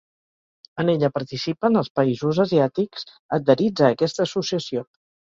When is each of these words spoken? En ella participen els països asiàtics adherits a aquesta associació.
En 0.83 0.87
ella 0.93 1.09
participen 1.17 1.81
els 1.81 1.91
països 1.99 2.39
asiàtics 2.43 3.05
adherits 3.37 3.83
a 3.85 3.91
aquesta 3.97 4.25
associació. 4.25 4.83